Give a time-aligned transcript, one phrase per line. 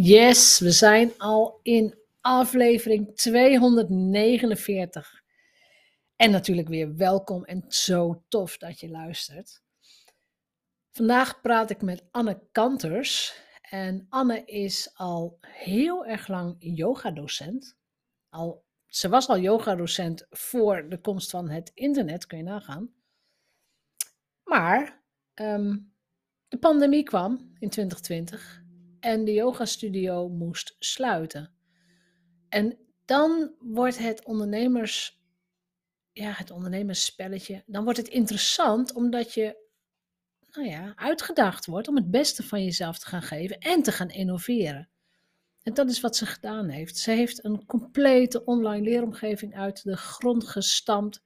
[0.00, 5.22] Yes, we zijn al in aflevering 249.
[6.16, 9.62] En natuurlijk weer welkom en zo tof dat je luistert.
[10.90, 13.40] Vandaag praat ik met Anne Kanters.
[13.60, 17.76] En Anne is al heel erg lang yogadocent.
[18.28, 22.94] Al, ze was al yogadocent voor de komst van het internet, kun je nagaan.
[24.44, 25.02] Maar
[25.34, 25.78] ehm,
[26.48, 28.66] de pandemie kwam in 2020
[29.00, 31.52] en de yogastudio moest sluiten.
[32.48, 35.22] En dan wordt het ondernemers,
[36.12, 39.56] ja, het ondernemersspelletje, dan wordt het interessant omdat je,
[40.50, 44.10] nou ja, uitgedaagd wordt om het beste van jezelf te gaan geven en te gaan
[44.10, 44.88] innoveren.
[45.62, 46.96] En dat is wat ze gedaan heeft.
[46.96, 51.22] Ze heeft een complete online leeromgeving uit de grond gestampt,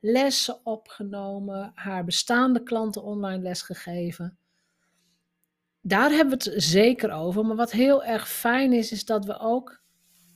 [0.00, 4.38] lessen opgenomen, haar bestaande klanten online les gegeven
[5.86, 7.44] daar hebben we het zeker over.
[7.44, 9.82] Maar wat heel erg fijn is, is dat we ook.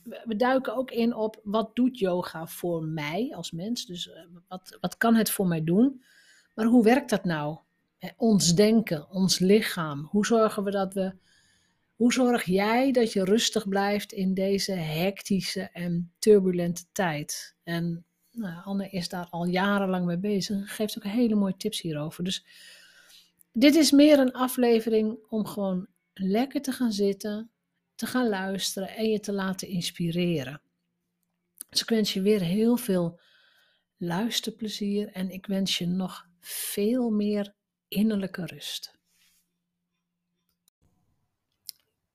[0.03, 3.85] We duiken ook in op wat doet yoga voor mij als mens.
[3.85, 6.03] Dus eh, wat, wat kan het voor mij doen?
[6.55, 7.57] Maar hoe werkt dat nou?
[8.17, 10.07] Ons denken, ons lichaam.
[10.09, 11.13] Hoe zorgen we dat we.
[11.95, 17.55] Hoe zorg jij dat je rustig blijft in deze hectische en turbulente tijd?
[17.63, 20.75] En nou, Anne is daar al jarenlang mee bezig.
[20.75, 22.23] Geeft ook hele mooie tips hierover.
[22.23, 22.45] Dus
[23.59, 27.51] dit is meer een aflevering om gewoon lekker te gaan zitten,
[27.95, 30.61] te gaan luisteren en je te laten inspireren.
[31.69, 33.19] Dus ik wens je weer heel veel
[33.97, 37.53] luisterplezier en ik wens je nog veel meer
[37.87, 38.97] innerlijke rust.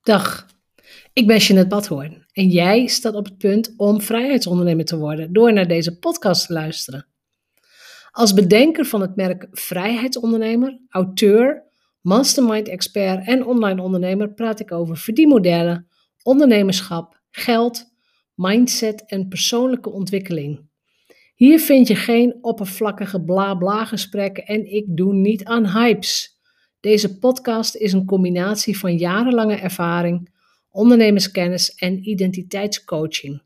[0.01, 0.47] Dag,
[1.13, 5.53] ik ben Jeanette Badhoorn en jij staat op het punt om vrijheidsondernemer te worden door
[5.53, 7.14] naar deze podcast te luisteren.
[8.15, 11.63] Als bedenker van het merk Vrijheidsondernemer, auteur,
[12.01, 15.87] mastermind-expert en online ondernemer praat ik over verdienmodellen,
[16.23, 17.93] ondernemerschap, geld,
[18.35, 20.69] mindset en persoonlijke ontwikkeling.
[21.33, 26.39] Hier vind je geen oppervlakkige bla-bla gesprekken en ik doe niet aan hypes.
[26.79, 30.29] Deze podcast is een combinatie van jarenlange ervaring,
[30.69, 33.41] ondernemerskennis en identiteitscoaching.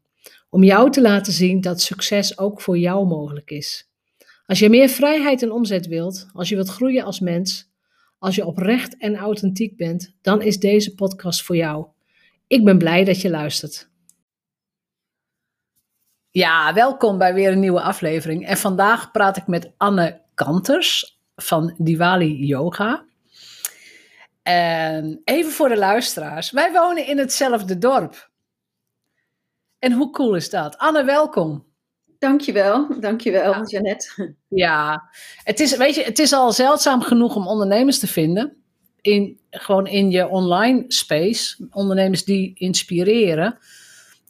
[0.49, 3.88] Om jou te laten zien dat succes ook voor jou mogelijk is.
[4.49, 7.71] Als je meer vrijheid en omzet wilt, als je wilt groeien als mens,
[8.19, 11.87] als je oprecht en authentiek bent, dan is deze podcast voor jou.
[12.47, 13.89] Ik ben blij dat je luistert.
[16.29, 18.45] Ja, welkom bij weer een nieuwe aflevering.
[18.45, 23.05] En vandaag praat ik met Anne Kanters van Diwali Yoga.
[24.41, 26.51] En even voor de luisteraars.
[26.51, 28.29] Wij wonen in hetzelfde dorp.
[29.79, 30.77] En hoe cool is dat?
[30.77, 31.68] Anne, welkom.
[32.19, 33.63] Dankjewel, dankjewel ja.
[33.63, 34.35] Jeannette.
[34.47, 35.09] Ja,
[35.43, 38.57] het is, weet je, het is al zeldzaam genoeg om ondernemers te vinden.
[39.01, 41.67] In, gewoon in je online space.
[41.71, 43.57] Ondernemers die inspireren.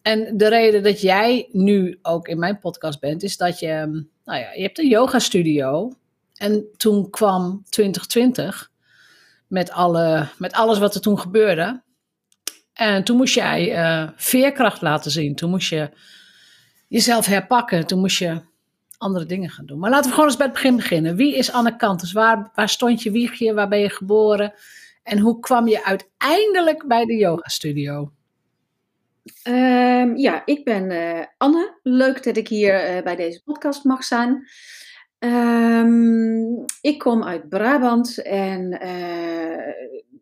[0.01, 4.39] En de reden dat jij nu ook in mijn podcast bent, is dat je, nou
[4.39, 5.94] ja, je hebt een yoga studio.
[6.35, 8.72] En toen kwam 2020
[9.47, 11.81] met, alle, met alles wat er toen gebeurde.
[12.73, 15.35] En toen moest jij uh, veerkracht laten zien.
[15.35, 15.89] Toen moest je
[16.89, 17.88] jezelf herpakken.
[17.88, 18.41] Toen moest je
[18.97, 19.79] andere dingen gaan doen.
[19.79, 21.16] Maar laten we gewoon eens bij het begin beginnen.
[21.16, 22.11] Wie is Anne Kantus?
[22.11, 23.53] Waar, waar stond je wiegje?
[23.53, 24.53] Waar ben je geboren?
[25.03, 28.11] En hoe kwam je uiteindelijk bij de yoga studio?
[29.44, 31.79] Ehm, ja, ik ben uh, Anne.
[31.83, 34.47] Leuk dat ik hier uh, bij deze podcast mag zijn.
[35.19, 39.73] Um, ik kom uit Brabant en uh,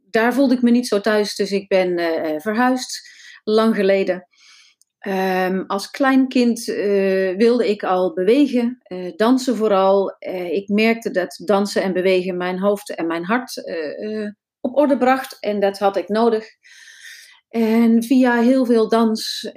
[0.09, 1.99] daar voelde ik me niet zo thuis, dus ik ben
[2.41, 3.09] verhuisd
[3.43, 4.27] lang geleden.
[5.07, 10.15] Um, als klein kind uh, wilde ik al bewegen, uh, dansen vooral.
[10.19, 13.63] Uh, ik merkte dat dansen en bewegen mijn hoofd en mijn hart
[14.59, 16.45] op orde bracht en dat had ik nodig.
[17.49, 19.49] En via heel veel dans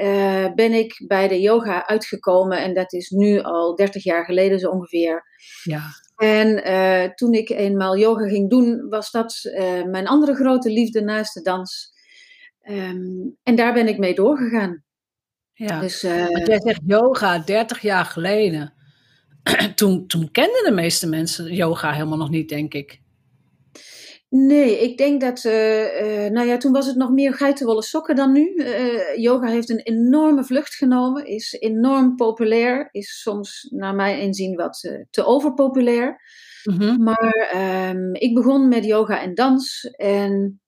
[0.54, 4.70] ben ik bij de yoga uitgekomen en dat is nu al 30 jaar geleden zo
[4.70, 5.22] ongeveer.
[5.62, 5.82] Ja.
[6.16, 9.34] En toen ik eenmaal yoga ging doen, was dat
[9.86, 11.92] mijn andere grote liefde naast de dans.
[12.68, 14.84] Um, en daar ben ik mee doorgegaan.
[15.66, 18.72] Ja, dus, uh, jij zegt yoga 30 jaar geleden.
[19.74, 23.00] toen, toen kenden de meeste mensen yoga helemaal nog niet, denk ik.
[24.28, 28.16] Nee, ik denk dat, uh, uh, nou ja, toen was het nog meer geitenwolle sokken
[28.16, 28.54] dan nu.
[28.56, 34.56] Uh, yoga heeft een enorme vlucht genomen, is enorm populair, is soms naar mijn inzien
[34.56, 36.20] wat te overpopulair.
[36.64, 37.02] Mm -hmm.
[37.02, 37.52] Maar
[37.94, 40.60] um, ik begon met yoga en dans en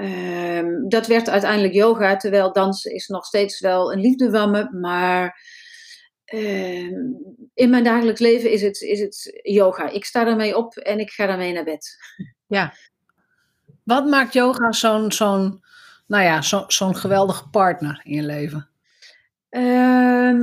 [0.00, 4.70] Um, dat werd uiteindelijk yoga, terwijl dansen is nog steeds wel een liefde van me.
[4.72, 5.40] Maar
[6.34, 7.16] um,
[7.54, 9.88] in mijn dagelijks leven is het, is het yoga.
[9.88, 11.96] Ik sta ermee op en ik ga ermee naar bed.
[12.46, 12.74] Ja.
[13.84, 15.64] Wat maakt yoga zo'n zo'n
[16.06, 18.68] nou ja, zo, zo'n geweldige partner in je leven?
[19.48, 20.40] Ehm,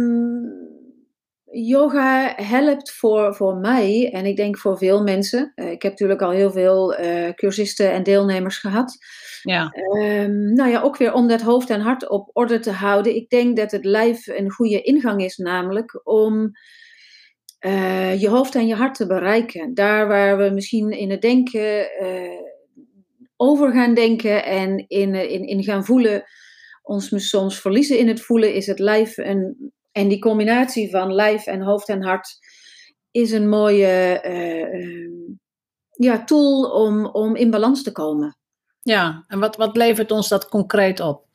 [1.66, 5.52] yoga helpt voor, voor mij en ik denk voor veel mensen.
[5.56, 8.98] Eh, ik heb natuurlijk al heel veel uh, cursisten en deelnemers gehad.
[9.42, 9.74] Ja.
[10.00, 13.16] Um, nou ja, ook weer om dat hoofd en hart op orde te houden.
[13.16, 16.52] Ik denk dat het lijf een goede ingang is, namelijk om
[17.66, 19.74] uh, je hoofd en je hart te bereiken.
[19.74, 21.90] Daar waar we misschien in het denken
[23.36, 26.24] over gaan denken en in, in, in gaan voelen,
[26.84, 31.46] ons soms verliezen in het voelen, is het lijf een, en die combinatie van lijf
[31.46, 32.40] en hoofd en hart
[33.12, 35.28] is een mooie uh,
[35.90, 38.38] ja, tool om, om in balans te komen.
[38.82, 41.26] Ja, en wat, wat levert ons dat concreet op?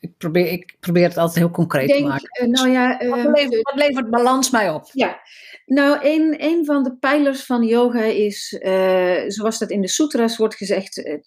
[0.00, 2.42] Ik probeer, ik probeer het altijd heel concreet te maken.
[2.42, 4.88] Uh, nou ja, wat, ehm, levert, wat, levert, balans mij op?
[4.92, 5.20] Ja,
[5.66, 10.36] nou, een, een van de pijlers van yoga is, uh, zoals dat in de sutras
[10.36, 11.20] wordt gezegd,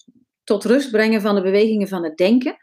[0.44, 2.58] tot rust brengen van de bewegingen van het denken.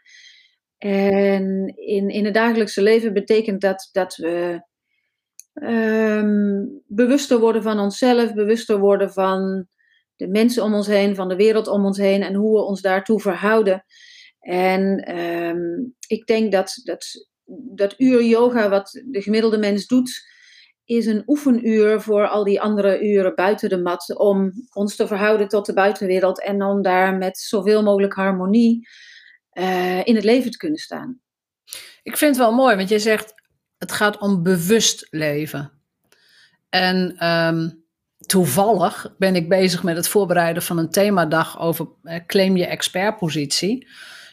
[0.79, 4.61] En in, in het dagelijkse leven betekent dat dat we
[5.53, 9.67] um, bewuster worden van onszelf, bewuster worden van
[10.15, 12.81] de mensen om ons heen, van de wereld om ons heen en hoe we ons
[12.81, 13.85] daartoe verhouden.
[14.39, 17.05] En um, ik denk dat, dat
[17.75, 20.27] dat uur yoga wat de gemiddelde mens doet,
[20.85, 24.17] is een oefenuur voor al die andere uren buiten de mat.
[24.17, 28.87] Om ons te verhouden tot de buitenwereld en om daar met zoveel mogelijk harmonie
[29.59, 31.19] uh, in het leven te kunnen staan.
[32.03, 33.33] Ik vind het wel mooi, want je zegt
[33.77, 35.71] het gaat om bewust leven.
[36.69, 37.83] En um,
[38.17, 43.87] toevallig ben ik bezig met het voorbereiden van een themadag over uh, claim je expertpositie.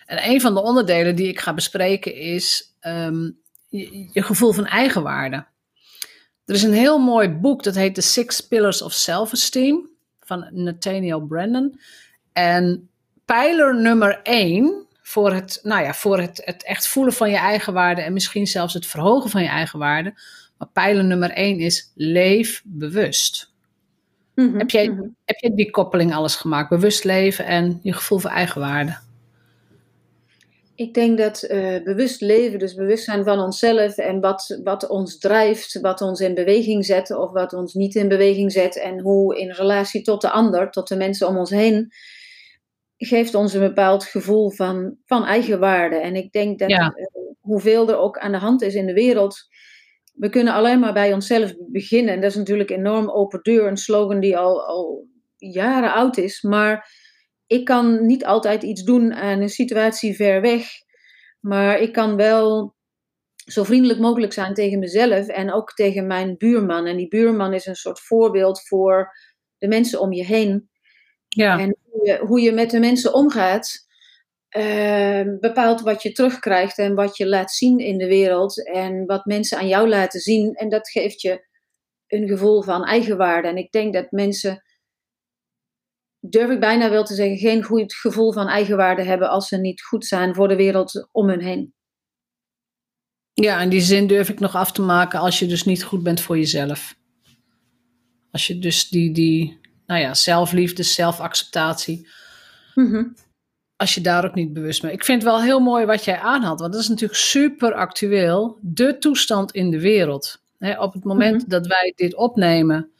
[0.06, 3.38] En een van de onderdelen die ik ga bespreken is um,
[3.68, 5.46] je, je, gevoel van eigenwaarde.
[6.44, 9.90] Er is een heel mooi boek dat heet The Six Pillars of Self-Esteem
[10.20, 11.80] van Nathaniel Brandon.
[12.32, 12.90] En
[13.24, 17.72] pijler nummer één voor het, nou ja, voor het, het echt voelen van je eigen
[17.72, 20.14] waarde en misschien zelfs het verhogen van je eigen waarde.
[20.58, 23.52] Maar pijler nummer één is leef bewust.
[24.34, 25.08] Mhm, heb, jij, mhm.
[25.24, 26.68] heb jij die koppeling alles gemaakt?
[26.68, 28.98] Bewust leven en je gevoel van eigenwaarde?
[30.74, 35.80] Ik denk dat uh, bewust leven, dus bewustzijn van onszelf en wat, wat ons drijft,
[35.80, 39.50] wat ons in beweging zet of wat ons niet in beweging zet en hoe in
[39.50, 41.92] relatie tot de ander, tot de mensen om ons heen,
[42.96, 45.96] geeft ons een bepaald gevoel van, van eigenwaarde.
[45.96, 46.94] En ik denk dat ja.
[46.96, 47.06] uh,
[47.40, 49.38] hoeveel er ook aan de hand is in de wereld,
[50.14, 52.14] we kunnen alleen maar bij onszelf beginnen.
[52.14, 55.06] En dat is natuurlijk enorm open deur, een slogan die al, al
[55.36, 56.42] jaren oud is.
[56.42, 56.90] Maar
[57.46, 60.66] ik kan niet altijd iets doen aan een situatie ver weg.
[61.40, 62.74] Maar ik kan wel
[63.34, 66.86] zo vriendelijk mogelijk zijn tegen mezelf en ook tegen mijn buurman.
[66.86, 69.12] En die buurman is een soort voorbeeld voor
[69.58, 70.70] de mensen om je heen.
[71.28, 71.58] Ja.
[71.58, 71.76] En
[72.20, 73.86] hoe je met de mensen omgaat,
[74.56, 78.66] uh, bepaalt wat je terugkrijgt en wat je laat zien in de wereld.
[78.66, 80.54] En wat mensen aan jou laten zien.
[80.54, 81.46] En dat geeft je
[82.06, 83.48] een gevoel van eigenwaarde.
[83.48, 84.62] En ik denk dat mensen,
[86.20, 89.82] durf ik bijna wel te zeggen, geen goed gevoel van eigenwaarde hebben als ze niet
[89.82, 91.74] goed zijn voor de wereld om hun heen.
[93.32, 96.02] Ja, in die zin durf ik nog af te maken als je dus niet goed
[96.02, 96.94] bent voor jezelf.
[98.30, 102.08] Als je dus die, die nou ja, zelfliefde, zelfacceptatie.
[102.74, 103.14] Mm
[103.76, 104.92] Als je daar ook niet bewust bent.
[104.92, 108.58] Ik vind het wel heel mooi wat jij aanhaalt, want dat is natuurlijk super actueel.
[108.60, 110.42] De toestand in de wereld.
[110.78, 111.50] op het moment mhm.
[111.50, 112.90] dat wij dit opnemen,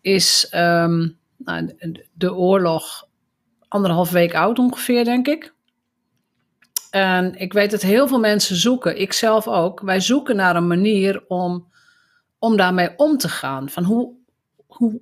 [0.00, 1.76] is um, nou,
[2.12, 3.08] de oorlog
[3.68, 5.54] anderhalf week oud ongeveer, denk ik.
[6.90, 10.66] En ik weet dat heel veel mensen zoeken, ik zelf ook, wij zoeken naar een
[10.66, 11.68] manier om,
[12.38, 13.68] om daarmee om te gaan.
[13.68, 14.14] Van hoe,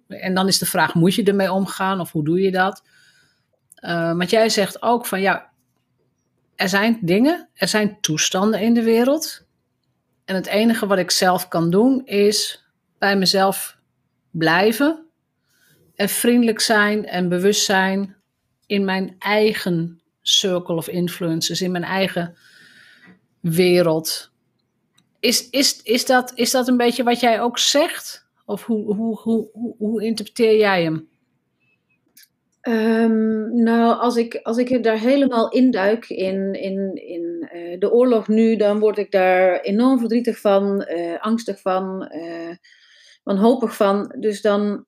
[0.08, 2.82] en dan is de vraag, moet je ermee omgaan of hoe doe je dat?
[3.80, 5.50] Uh, want jij zegt ook van ja,
[6.56, 9.46] er zijn dingen, er zijn toestanden in de wereld.
[10.24, 12.64] En het enige wat ik zelf kan doen is
[12.98, 13.78] bij mezelf
[14.30, 15.06] blijven
[15.94, 18.16] en vriendelijk zijn en bewust zijn
[18.66, 22.36] in mijn eigen circle of influences, in mijn eigen
[23.40, 24.30] wereld.
[25.20, 28.21] Is, is, is, dat, is dat een beetje wat jij ook zegt?
[28.44, 31.10] Of hoe, hoe, hoe, hoe, hoe interpreteer jij hem?
[32.68, 38.28] Um, nou, als ik, als ik daar helemaal induik in, in, in uh, de oorlog
[38.28, 42.54] nu, dan word ik daar enorm verdrietig van, uh, angstig van, uh,
[43.22, 44.14] wanhopig van.
[44.18, 44.86] Dus dan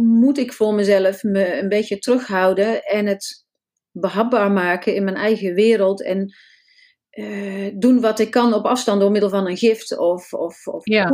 [0.00, 3.46] moet ik voor mezelf me een beetje terughouden en het
[3.90, 6.02] behapbaar maken in mijn eigen wereld.
[6.02, 6.34] En
[7.74, 11.08] doen wat ik kan op afstand door middel van een gift of, of, of ja.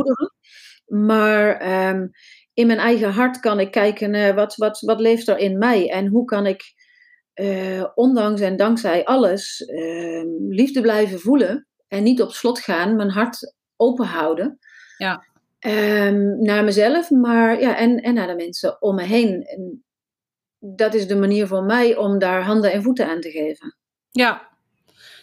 [0.93, 2.11] Maar um,
[2.53, 5.89] in mijn eigen hart kan ik kijken, uh, wat, wat, wat leeft er in mij?
[5.89, 6.73] En hoe kan ik
[7.33, 13.09] eh, ondanks en dankzij alles, ehm, liefde blijven voelen en niet op slot gaan, mijn
[13.09, 14.59] hart open houden.
[14.97, 15.25] Ja.
[15.59, 19.43] Ehm, naar mezelf, maar ja, en, en naar de mensen om me heen.
[19.43, 19.83] En
[20.59, 23.77] dat is de manier voor mij om daar handen en voeten aan te geven.
[24.09, 24.51] Ja,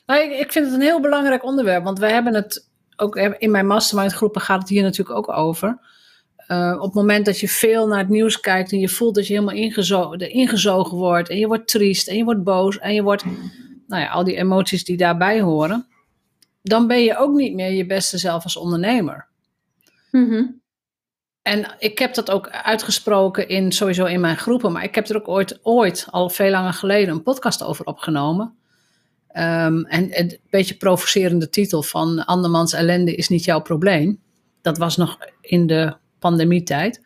[0.07, 2.70] nou, ik, ik vind het een heel belangrijk onderwerp, want we hebben het
[3.01, 5.79] ook in mijn mastermind groepen gaat het hier natuurlijk ook over.
[6.49, 9.27] Uh, op het moment dat je veel naar het nieuws kijkt en je voelt dat
[9.27, 13.03] je helemaal ingezogen, ingezogen wordt en je wordt triest en je wordt boos en je
[13.03, 13.25] wordt,
[13.87, 15.87] nou ja, al die emoties die daarbij horen,
[16.63, 19.27] dan ben je ook niet meer je beste zelf als ondernemer.
[20.11, 20.61] Mm
[21.43, 25.17] En ik heb dat ook uitgesproken in, sowieso in mijn groepen, maar ik heb er
[25.17, 28.60] ook ooit, ooit al veel langer geleden, een podcast over opgenomen.
[29.33, 34.21] Um, en een beetje provocerende titel van Andermans ellende is niet jouw probleem.
[34.63, 37.01] Dat was nog in de pandemietijd.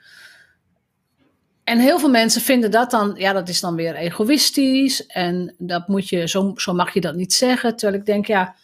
[1.65, 5.07] En heel veel mensen vinden dat dan, ja, dat is dan weer egoïstisch.
[5.07, 7.77] En dat moet je, zo, zo mag je dat niet zeggen.
[7.77, 8.55] Terwijl ik denk, ja,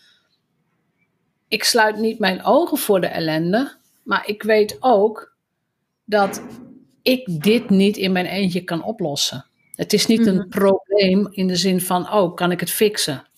[1.48, 3.76] ik sluit niet mijn ogen voor de ellende.
[4.02, 5.36] Maar ik weet ook
[6.04, 6.42] dat
[7.02, 9.44] ik dit niet in mijn eentje kan oplossen.
[9.74, 10.48] Het is niet een mhm.
[10.48, 13.28] probleem in de zin van, oh, kan ik het fixen?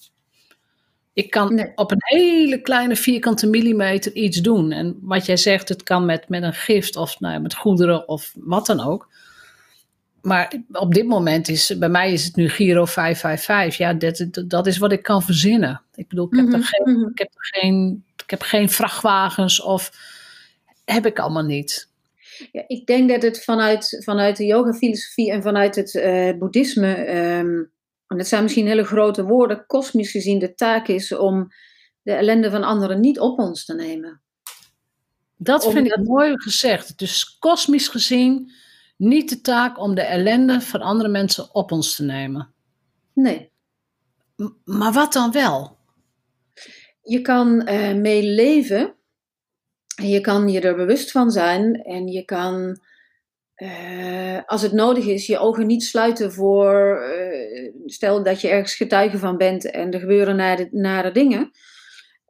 [1.12, 4.72] Ik kan op een hele kleine vierkante millimeter iets doen.
[4.72, 8.32] En wat jij zegt, het kan met, met een gift of nou, met goederen of
[8.34, 9.08] wat dan ook.
[10.22, 13.76] Maar op dit moment is, bij mij is het nu Giro 555.
[13.78, 15.82] Ja, dat, dat is wat ik kan verzinnen.
[15.94, 17.08] Ik bedoel, ik heb, er mhm, geen, mhm.
[17.08, 19.92] ik heb, er geen, ik heb geen vrachtwagens of
[20.84, 21.90] heb ik allemaal niet.
[22.52, 27.62] Ja, ik denk dat het vanuit, vanuit de yoga-filosofie en vanuit het uh, boeddhisme ehm,
[28.12, 31.48] en dat zijn misschien hele grote woorden, kosmisch gezien de taak is om
[32.02, 34.20] de ellende van anderen niet op ons te nemen.
[35.36, 36.98] Dat vind ik mooi gezegd.
[36.98, 38.52] Dus kosmisch gezien
[38.96, 42.52] niet de taak om de ellende van andere mensen op ons te nemen.
[43.14, 43.50] Nee.
[44.64, 45.76] maar wat dan wel?
[47.02, 48.94] Je kan uh, mee leven
[49.96, 52.80] en je kan je er bewust van zijn en je kan
[53.56, 58.74] uh, als het nodig is, je ogen niet sluiten voor, uh, stel dat je ergens
[58.74, 61.50] getuige van bent en er gebeuren nare, nare dingen.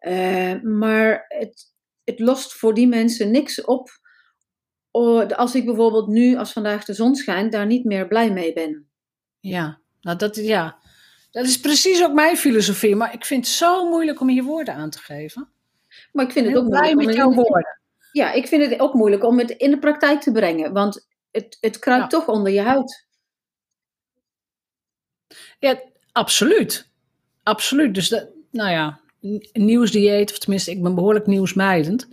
[0.00, 1.73] Uh, maar het,
[2.05, 4.00] het lost voor die mensen niks op
[5.37, 8.88] als ik bijvoorbeeld nu, als vandaag de zon schijnt, daar niet meer blij mee ben.
[9.41, 10.79] Ja, nou dat, ja.
[11.31, 12.97] dat is precies ook mijn filosofie.
[12.97, 15.49] Maar ik vind het zo moeilijk om hier woorden aan te geven.
[16.12, 17.81] Maar ik vind het ook blij met jouw woorden.
[18.12, 20.73] Ja, ik vind het ook moeilijk om het in de praktijk te brengen.
[20.73, 23.07] Want het, het kruipt toch onder je huid.
[25.59, 25.81] Ja,
[26.12, 26.91] absoluut.
[27.43, 27.95] Absoluut.
[27.95, 29.01] Dus, dat, nou ja,
[29.53, 32.09] nieuwsdieet, of tenminste, ik ben behoorlijk nieuwsmijdend.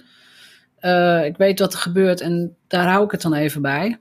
[0.80, 4.00] Uh, ik weet wat er gebeurt en daar hou ik het dan even bij.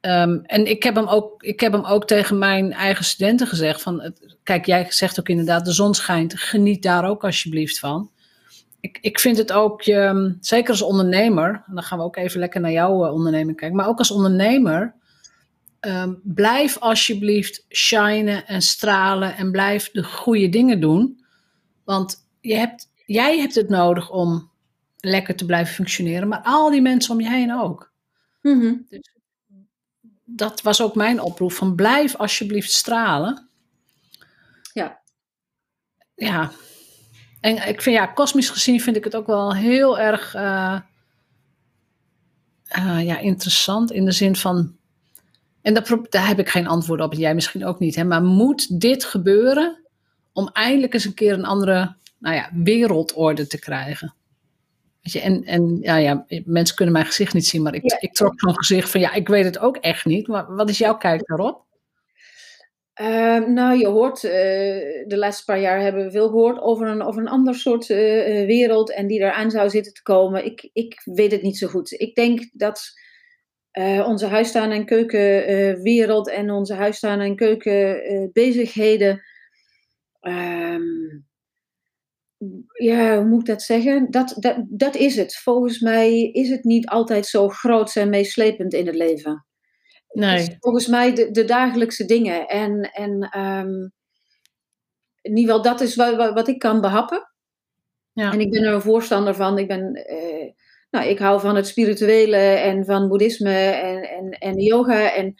[0.00, 3.82] Um, en ik heb, hem ook, ik heb hem ook tegen mijn eigen studenten gezegd:
[3.82, 8.10] van, Kijk, jij zegt ook inderdaad, de zon schijnt, geniet daar ook alsjeblieft van
[8.86, 12.40] ik, ik vind het ook, je, zeker als ondernemer, en dan gaan we ook even
[12.40, 14.94] lekker naar jouw uh, onderneming kijken, maar ook als ondernemer,
[15.80, 21.24] um, blijf alsjeblieft shinen en stralen en blijf de goede dingen doen.
[21.84, 24.50] Want je hebt, jij hebt het nodig om
[25.00, 27.92] lekker te blijven functioneren, maar al die mensen om je heen ook.
[28.42, 29.14] Mm dus
[30.28, 33.48] dat was ook mijn oproep van blijf alsjeblieft stralen.
[34.72, 35.00] Ja.
[36.14, 36.50] Ja,
[37.46, 40.80] en ik vind ja, kosmisch gezien vind ik het ook wel heel erg uh,
[42.78, 44.74] uh, ja, interessant in de zin van.
[45.62, 47.94] En daar, daar heb ik geen antwoord op, en jij misschien ook niet.
[47.94, 49.84] Hè, maar moet dit gebeuren
[50.32, 54.14] om eindelijk eens een keer een andere nou ja, wereldorde te krijgen?
[55.02, 58.12] Weet je, en en ja, ja, mensen kunnen mijn gezicht niet zien, maar ik, ik
[58.12, 60.26] trok zo'n gezicht van ja, ik weet het ook echt niet.
[60.26, 61.64] Maar wat is jouw kijk daarop?
[62.96, 64.30] Ehm, nou, je hoort, uh,
[65.06, 67.96] de laatste paar jaar hebben we veel gehoord over een, over een ander soort uh,
[68.46, 70.44] wereld en die eraan zou zitten te komen.
[70.44, 71.92] Ik, ik weet het niet zo goed.
[72.00, 73.04] Ik denk dat
[74.04, 79.22] onze huisstaan- en keukenwereld en onze huisstaan- en keukenbezigheden,
[80.20, 81.26] um,
[82.72, 84.10] ja, hoe moet ik dat zeggen?
[84.10, 85.36] Dat, dat, dat is het.
[85.36, 89.46] Volgens mij is het niet altijd zo groot en meeslepend in het leven.
[90.16, 90.56] Nee.
[90.60, 92.48] volgens mij de, de, dagelijkse dingen.
[92.48, 93.92] En, en um,
[95.20, 97.30] in ieder geval, dat is wat, wat, ik kan behappen.
[98.12, 98.32] Ja.
[98.32, 99.58] En ik ben er een voorstander van.
[99.58, 100.52] Ik, ben, uh,
[100.90, 105.34] nou, ik hou van het spirituele en van boeddhisme en, en, en yoga en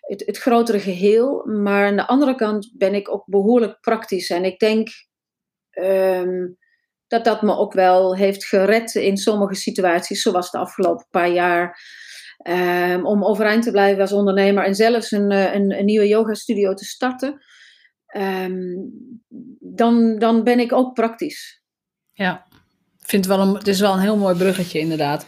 [0.00, 1.46] het, het grotere geheel.
[1.46, 4.30] Maar aan de andere kant ben ik ook behoorlijk praktisch.
[4.30, 4.88] En ik denk
[5.70, 6.56] um,
[7.06, 11.80] dat dat me ook wel heeft gered in sommige situaties, zoals de afgelopen paar jaar
[12.42, 16.74] Ehm, om overeind te blijven als ondernemer en zelfs een, een, een nieuwe yoga studio
[16.74, 17.44] te starten.
[18.06, 18.76] Ehm,
[19.58, 21.62] dan, dan ben ik ook praktisch.
[22.12, 22.46] Ja,
[23.00, 25.26] vind wel een, het is wel een heel mooi bruggetje inderdaad.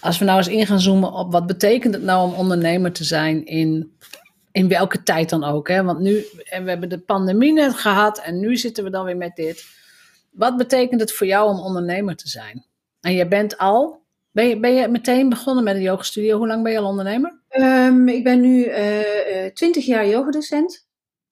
[0.00, 3.04] Als we nou eens in gaan zoomen op wat betekent het nou om ondernemer te
[3.04, 3.96] zijn in,
[4.52, 5.68] in welke tijd dan ook.
[5.68, 5.82] Hè?
[5.82, 9.16] Want nu, en we hebben de pandemie net gehad en nu zitten we dan weer
[9.16, 9.64] met dit.
[10.30, 12.66] Wat betekent het voor jou om ondernemer te zijn?
[13.00, 14.05] En je bent al,
[14.36, 16.36] ben je, ben je meteen begonnen met een yogastudio?
[16.36, 17.40] Hoe lang ben je al ondernemer?
[17.48, 20.86] Um, ik ben nu uh, 20 jaar yogadocent.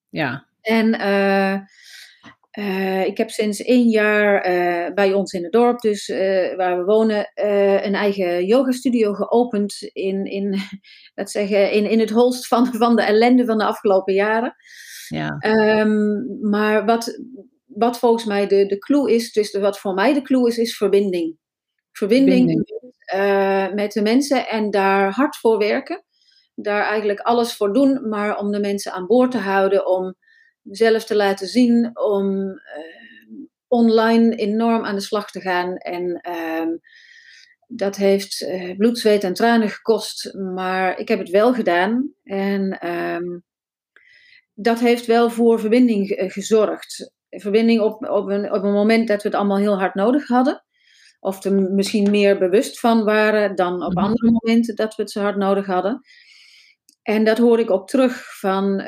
[0.09, 0.45] Ja.
[0.61, 1.53] En uh,
[2.65, 6.77] uh, ik heb sinds één jaar uh, bij ons in het dorp, dus uh, waar
[6.77, 7.31] we wonen,
[7.85, 10.59] een eigen yogastudio geopend in, in,
[11.15, 14.55] laat zeggen, in, in het holst van, van de ellende van de afgelopen jaren.
[15.07, 15.37] Ja.
[15.79, 17.19] Um, maar wat,
[17.65, 20.77] wat volgens mij de, de clue is, dus wat voor mij de clue is, is
[20.77, 21.37] verbinding.
[21.97, 22.63] Verbinding,
[23.05, 23.75] verbinding.
[23.75, 26.03] met de mensen en daar hard voor werken.
[26.55, 30.15] Daar eigenlijk alles voor doen, maar om de mensen aan boord te houden, om
[30.63, 32.55] zelf te laten zien, om uh,
[33.67, 35.77] online enorm aan de slag te gaan.
[35.77, 36.77] En uh,
[37.67, 42.13] dat heeft uh, bloed, zweet en tranen gekost, maar ik heb het wel gedaan.
[42.23, 43.43] En um,
[44.53, 47.13] dat heeft wel voor verbinding gezorgd.
[47.29, 50.65] Verbinding op, op, een, op een moment dat we het allemaal heel hard nodig hadden.
[51.25, 54.03] Of er misschien meer bewust van waren dan op mhm.
[54.03, 56.01] andere momenten dat we het zo hard nodig hadden.
[57.01, 58.87] En dat hoor ik ook terug van, uh,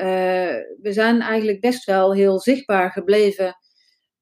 [0.82, 3.58] we zijn eigenlijk best wel heel zichtbaar gebleven.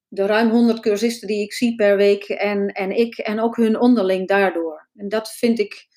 [0.08, 3.80] De ruim 100 cursisten die ik zie per week en, en ik en ook hun
[3.80, 4.88] onderling daardoor.
[4.96, 5.88] En dat vind ik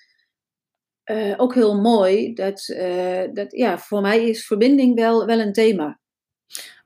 [1.10, 2.32] uh, ook heel mooi.
[2.32, 5.98] Dat, uh, dat, ja, voor mij is verbinding wel, wel een thema.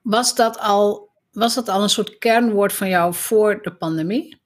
[0.01, 4.41] Was dat, al, was dat al een soort kernwoord van jou voor de pandemie?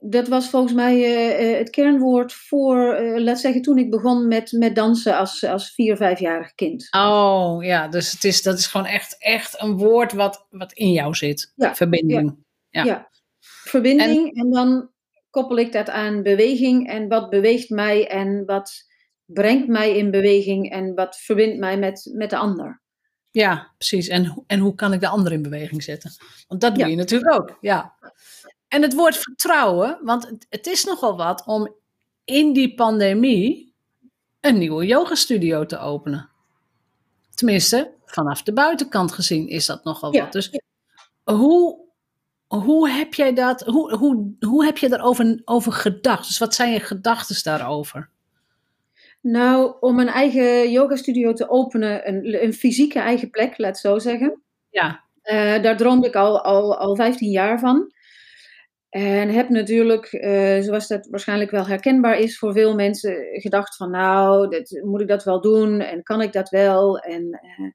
[0.00, 4.52] Dat was volgens mij uh, het kernwoord voor, uh, laat zeggen, toen ik begon met,
[4.52, 6.88] met dansen als, als vier, vijfjarig kind.
[6.90, 10.92] Oh ja, dus het is, dat is gewoon echt, echt een woord wat, wat in
[10.92, 11.52] jou zit.
[11.54, 12.36] Ja, verbinding.
[12.68, 13.08] Ja, ja.
[13.40, 14.28] verbinding.
[14.28, 14.90] En, en, dan
[15.30, 18.88] koppel ik dat aan beweging en wat beweegt mij en wat
[19.24, 22.82] brengt mij in beweging en wat verbindt mij met, met de ander.
[23.30, 24.08] Ja, precies.
[24.08, 26.10] En, en hoe kan ik de ander in beweging zetten?
[26.48, 27.56] Want dat doe je natuurlijk ook.
[27.60, 27.94] Ja.
[28.70, 31.74] En het woord vertrouwen, want het is nogal wat om
[32.24, 33.74] in die pandemie
[34.40, 36.28] een nieuwe yogastudio te openen.
[37.34, 40.32] Tenminste, vanaf de buitenkant gezien is dat nogal wat.
[40.32, 40.50] Dus
[41.24, 41.78] hoe,
[42.46, 46.26] hoe heb jij dat, hoe, hoe, hoe heb je daarover over gedacht?
[46.26, 48.08] Dus wat zijn je gedachten daarover?
[49.20, 54.42] Nou, om een eigen yogastudio te openen, een, een fysieke eigen plek, laat zo zeggen.
[54.70, 55.04] Ja.
[55.24, 57.92] Uh, daar droomde ik al, al, al 15 jaar van.
[58.90, 63.90] En heb natuurlijk, uh, zoals dat waarschijnlijk wel herkenbaar is voor veel mensen, gedacht van
[63.90, 66.98] nou, dit, moet ik dat wel doen en kan ik dat wel?
[66.98, 67.70] En, uh,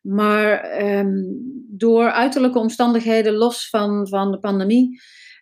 [0.00, 1.26] maar um,
[1.68, 5.00] door uiterlijke omstandigheden, los van, van de pandemie,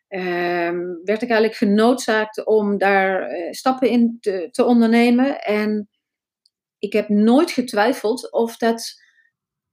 [0.09, 5.41] um, werd ik eigenlijk genoodzaakt om daar uh, stappen in te, te ondernemen.
[5.41, 5.89] En
[6.79, 9.05] ik heb nooit getwijfeld of dat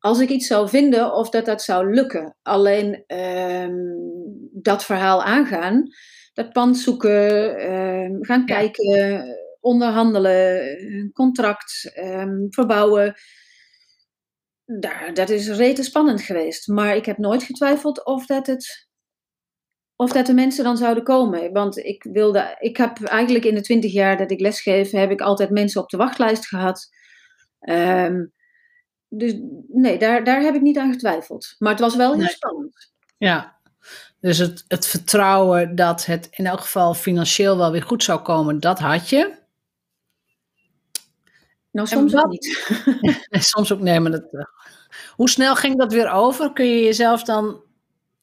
[0.03, 2.37] als ik iets zou vinden of dat dat zou lukken.
[2.41, 5.87] Alleen um, dat verhaal aangaan,
[6.33, 9.25] dat pand zoeken, um, gaan kijken,
[9.59, 13.13] onderhandelen, contract um, verbouwen.
[14.65, 16.67] Daar, dat is rete spannend geweest.
[16.67, 18.87] Maar ik heb nooit getwijfeld of dat, het,
[19.95, 21.51] of dat de mensen dan zouden komen.
[21.51, 25.21] Want ik, wilde, ik heb eigenlijk in de twintig jaar dat ik lesgeef, heb ik
[25.21, 26.89] altijd mensen op de wachtlijst gehad.
[27.69, 28.33] Um,
[29.17, 29.34] dus
[29.67, 31.56] nee, daar, daar heb ik niet aan getwijfeld.
[31.60, 32.91] Maar het was wel heel spannend.
[33.17, 33.60] Ja,
[34.19, 38.60] dus het, het vertrouwen dat het in elk geval financieel wel weer goed zou komen,
[38.60, 39.41] dat had je.
[41.71, 42.65] Nou, soms ook niet.
[43.30, 44.43] soms ook, nee, maar dat, uh,
[45.15, 46.54] hoe snel ging dat weer over?
[46.54, 47.62] Kun je jezelf dan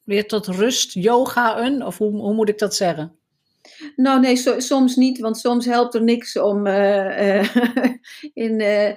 [0.03, 1.85] weer tot rust yogaen?
[1.85, 3.19] Of hoe, hoe moet ik dat zeggen?
[3.95, 7.55] Nou nee, soms niet, want soms helpt er niks om uh, uh,
[8.45, 8.87] in, uh,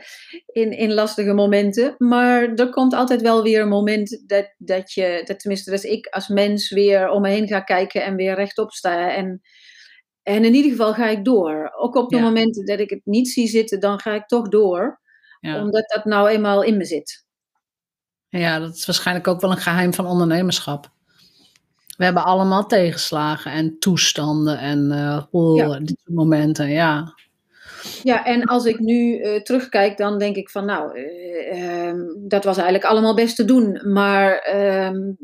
[0.47, 1.95] in, in lastige momenten.
[1.99, 6.07] Maar er komt altijd wel weer een moment dat, dat je, dat tenminste dat ik
[6.07, 9.15] als mens weer om me heen ga kijken en weer rechtop sta.
[9.15, 9.41] En,
[10.23, 11.73] en in ieder geval ga ik door.
[11.77, 12.23] Ook op de ja.
[12.23, 15.01] momenten dat ik het niet zie zitten, dan ga ik toch door.
[15.41, 15.63] Ja.
[15.63, 17.25] Omdat dat nou eenmaal in me zit.
[18.29, 20.94] Ja, dat is waarschijnlijk ook wel een geheim van ondernemerschap.
[21.97, 25.79] We hebben allemaal tegenslagen en toestanden en uh, oh, ja.
[25.79, 27.15] dit soort momenten, ja.
[28.03, 32.45] Ja, en als ik nu uh, terugkijk, dan denk ik van nou, uh, um, dat
[32.45, 33.93] was eigenlijk allemaal best te doen.
[33.93, 35.19] Maar um,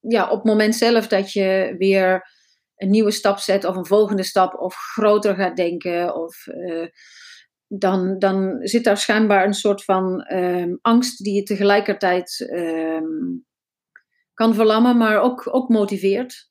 [0.00, 2.28] ja, op het moment zelf dat je weer
[2.76, 6.46] een nieuwe stap zet of een volgende stap of groter gaat denken of
[7.72, 13.04] dan, dan zit daar schijnbaar een soort van ehm, angst die je tegelijkertijd ehm,
[14.40, 16.50] kan verlammen, maar ook, ook motiveert.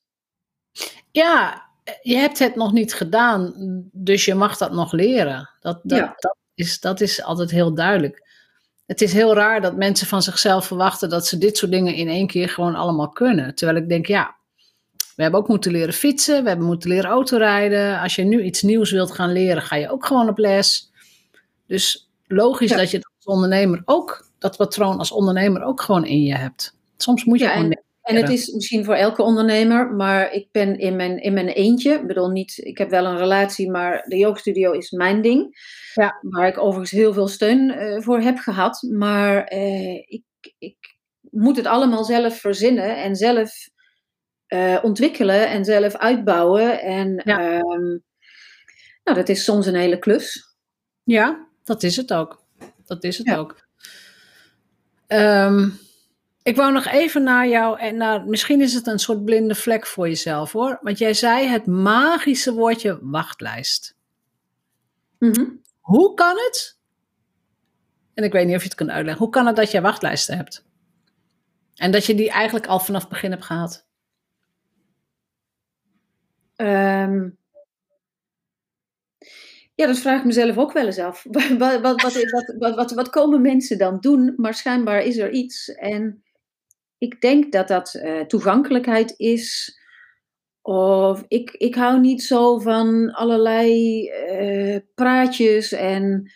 [1.10, 1.62] Ja,
[2.02, 3.54] je hebt het nog niet gedaan,
[3.92, 5.50] dus je mag dat nog leren.
[5.60, 6.14] Dat, dat, Ja.
[6.16, 8.28] dat, is, dat is altijd heel duidelijk.
[8.86, 12.08] Het is heel raar dat mensen van zichzelf verwachten dat ze dit soort dingen in
[12.08, 13.54] één keer gewoon allemaal kunnen.
[13.54, 14.36] Terwijl ik denk, ja,
[15.16, 18.00] we hebben ook moeten leren fietsen, we hebben moeten leren autorijden.
[18.00, 20.90] Als je nu iets nieuws wilt gaan leren, ga je ook gewoon op les.
[21.66, 22.76] Dus logisch Ja.
[22.76, 26.78] dat je als ondernemer ook, dat patroon als ondernemer ook gewoon in je hebt.
[27.02, 30.78] Soms moet je Ja, gewoon En het is misschien voor elke ondernemer, maar ik ben
[30.78, 31.92] in mijn, in mijn eentje.
[31.92, 35.56] Ik bedoel, niet, ik heb wel een relatie, maar de yogastudio is mijn ding.
[35.94, 36.18] Ja.
[36.22, 38.82] Waar ik overigens heel veel steun eh, voor heb gehad.
[38.90, 40.22] Maar eh, ik,
[40.58, 40.76] ik
[41.20, 43.52] moet het allemaal zelf verzinnen en zelf
[44.46, 46.80] eh, ontwikkelen en zelf uitbouwen.
[46.82, 47.38] En Ja.
[47.38, 47.98] ehm,
[49.04, 50.54] nou, dat is soms een hele klus.
[51.02, 52.42] Ja, dat is het ook.
[52.86, 53.36] Dat is het Ja.
[53.36, 53.68] ook.
[55.06, 55.68] Ehm,
[56.42, 59.86] ik wou nog even naar jou en naar, misschien is het een soort blinde vlek
[59.86, 60.78] voor jezelf hoor.
[60.82, 63.96] Want jij zei het magische woordje wachtlijst.
[65.18, 65.44] Mhm.
[65.80, 66.78] Hoe kan het?
[68.14, 69.22] En ik weet niet of je het kunt uitleggen.
[69.24, 70.64] Hoe kan het dat je wachtlijsten hebt?
[71.74, 73.86] En dat je die eigenlijk al vanaf het begin hebt gehad?
[76.56, 77.28] Ehm,
[79.74, 81.26] ja, dat vraag ik mezelf ook wel eens af.
[81.30, 84.34] Wat, wat, wat, wat, wat, wat, wat komen mensen dan doen?
[84.36, 85.68] Maar schijnbaar is er iets.
[85.68, 86.22] En
[87.00, 89.78] ik denk dat dat eh, toegankelijkheid is.
[90.62, 96.32] Of ik, ik hou niet zo van allerlei eh, praatjes en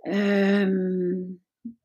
[0.00, 1.10] ehm,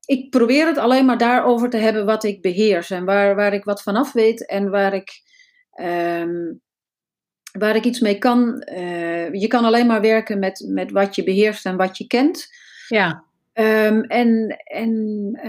[0.06, 3.64] ik probeer het alleen maar daarover te hebben wat ik beheers en waar, waar ik
[3.64, 5.12] wat vanaf weet en waar ik,
[5.72, 6.54] ehm,
[7.52, 8.62] waar ik iets mee kan.
[8.62, 12.48] Eh, je kan alleen maar werken met, met wat je beheerst en wat je kent.
[12.88, 15.40] Ja, Ehm, en en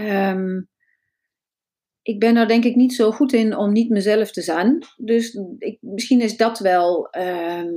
[2.07, 4.85] ik ben er denk ik niet zo goed in om niet mezelf te zijn.
[4.97, 7.09] Dus ik, misschien is dat wel.
[7.09, 7.73] ehm,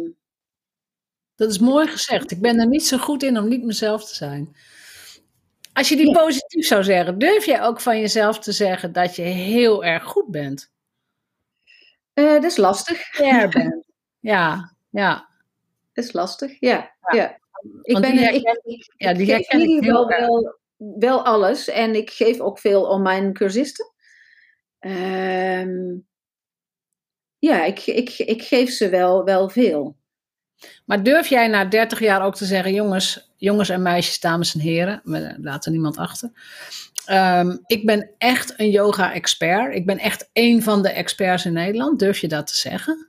[1.37, 2.31] dat is mooi gezegd.
[2.31, 4.57] Ik ben er niet zo goed in om niet mezelf te zijn.
[5.73, 6.23] Als je die Ja.
[6.25, 10.31] positief zou zeggen, durf jij ook van jezelf te zeggen dat je heel erg goed
[10.31, 10.71] bent?
[12.15, 13.11] eh, dat is lastig.
[13.53, 13.85] Bent.
[14.21, 15.29] Ja, ja.
[15.93, 16.69] Dat is lastig, ja.
[17.01, 17.17] Ja.
[17.17, 17.39] ja.
[17.83, 20.09] Ik Want ben die ik, herken- ik, ja, die herken ik wel,
[20.99, 21.69] wel alles.
[21.69, 23.90] En ik geef ook veel om mijn cursisten.
[24.81, 25.99] Ehm,
[27.39, 29.97] ja, ik, ik, ik geef ze wel, wel veel.
[30.85, 34.61] Maar durf jij na 30 jaar ook te zeggen, jongens, jongens en meisjes, dames en
[34.61, 36.31] heren, we laten niemand achter.
[37.05, 39.75] Ehm, ik ben echt een yoga-expert.
[39.75, 41.99] Ik ben echt één van de experts in Nederland.
[41.99, 43.09] Durf je dat te zeggen?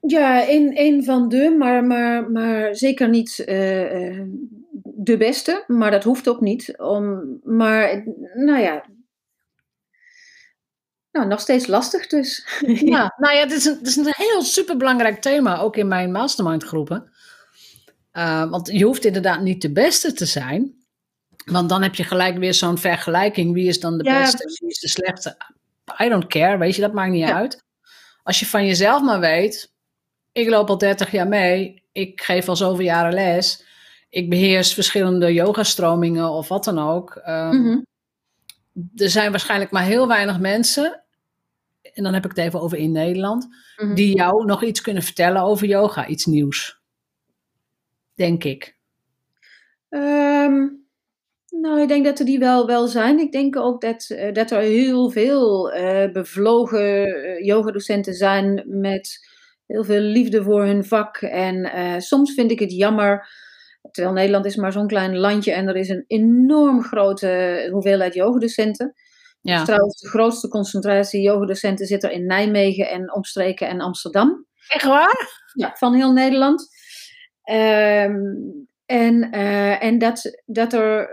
[0.00, 4.26] Ja, een, een van de, maar, maar, maar zeker niet eh, eh,
[5.02, 5.64] de beste.
[5.66, 6.78] Maar dat hoeft ook niet.
[6.78, 8.02] Om, maar,
[8.34, 8.84] nou ja.
[11.12, 12.46] Nou, nog steeds lastig dus.
[12.94, 16.12] Ja, nou ja, het is een, het is een heel superbelangrijk thema, ook in mijn
[16.12, 17.10] mastermind groepen.
[18.12, 20.74] Uh, want je hoeft inderdaad niet de beste te zijn.
[21.44, 23.52] Want dan heb je gelijk weer zo'n vergelijking.
[23.52, 25.36] Wie is dan de Ja, beste wie is de slechtste?
[26.02, 27.36] I don't care, weet je, dat maakt niet Ja.
[27.36, 27.64] uit.
[28.22, 29.72] Als je van jezelf maar weet,
[30.32, 33.64] ik loop al 30 jaar mee, ik geef al zoveel jaren les,
[34.12, 37.22] ik beheers verschillende yogastromingen of wat dan ook.
[37.26, 37.78] Um, Mhm.
[38.96, 41.02] Er zijn waarschijnlijk maar heel weinig mensen,
[41.82, 43.94] en dan heb ik het even over in Nederland, Mhm.
[43.94, 46.80] die jou nog iets kunnen vertellen over yoga, iets nieuws.
[48.14, 48.76] Denk ik.
[49.88, 50.66] Ehm,
[51.50, 53.18] nou, ik denk dat er die wel, wel zijn.
[53.18, 59.28] Ik denk ook dat, eh, dat er heel veel eh, bevlogen eh, yogadocenten zijn met
[59.66, 61.16] heel veel liefde voor hun vak.
[61.16, 63.28] En soms vind ik het jammer,
[63.90, 68.92] terwijl Nederland is maar zo'n klein landje en er is een enorm grote hoeveelheid yogadocenten.
[69.40, 69.64] Dus Ja.
[69.64, 74.46] trouwens, de grootste concentratie yogadocenten zit er in Nijmegen en omstreken en Amsterdam.
[74.68, 75.40] Echt waar?
[75.54, 76.68] Ja, van heel Nederland.
[77.42, 78.16] Ehm,
[78.86, 81.08] en eh, en dat, dat er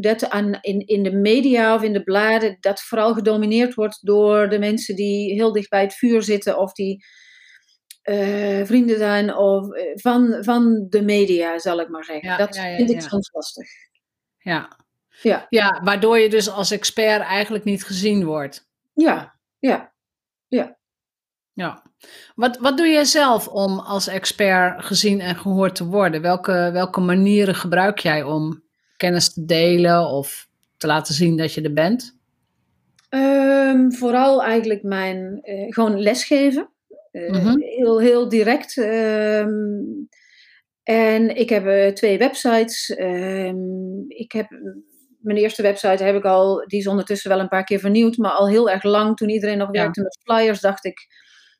[0.00, 4.48] dat aan, in, in de media of in de bladen, dat vooral gedomineerd wordt door
[4.48, 7.04] de mensen die heel dicht bij het vuur zitten of die
[8.04, 12.28] eh, vrienden zijn of, eh, van, van de media, zal ik maar zeggen.
[12.28, 13.08] Ja, dat ja, ja, vind ik ja.
[13.08, 13.68] soms lastig.
[14.38, 14.82] Ja.
[15.22, 15.46] Ja.
[15.48, 18.68] Ja, waardoor je dus als expert eigenlijk niet gezien wordt.
[18.94, 19.94] Ja, ja.
[21.54, 21.82] Ja.
[22.34, 26.22] Wat, wat doe jij zelf om als expert gezien en gehoord te worden?
[26.22, 28.62] Welke, welke manieren gebruik jij om
[28.96, 32.16] kennis te delen of te laten zien dat je er bent?
[33.08, 36.68] Ehm, vooral eigenlijk mijn, eh, gewoon lesgeven.
[37.20, 37.58] Mhm.
[37.58, 38.78] heel, heel direct.
[38.78, 39.50] Ehm,
[40.82, 42.94] en ik heb eh, twee websites.
[42.94, 43.56] Ehm,
[44.08, 44.46] ik heb,
[45.18, 48.30] mijn eerste website heb ik al, die is ondertussen wel een paar keer vernieuwd, maar
[48.30, 49.16] al heel erg lang.
[49.16, 49.80] Toen iedereen nog Ja.
[49.82, 51.06] werkte met flyers, dacht ik,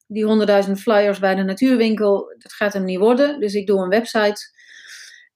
[0.06, 3.40] die honderdduizend flyers bij de natuurwinkel, dat gaat hem niet worden.
[3.40, 4.40] Dus ik doe een website.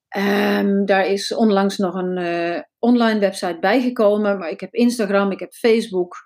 [0.09, 5.41] Ehm, daar is onlangs nog een eh, online website bijgekomen, maar ik heb Instagram, ik
[5.41, 6.17] heb Facebook.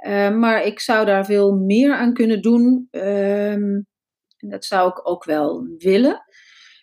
[0.00, 2.88] Ehm, maar ik zou daar veel meer aan kunnen doen.
[2.90, 3.80] Ehm,
[4.36, 6.22] en dat zou ik ook wel willen.